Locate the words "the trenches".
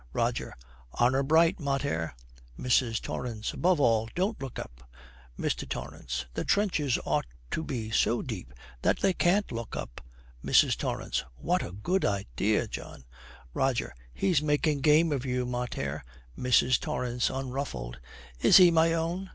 6.33-6.97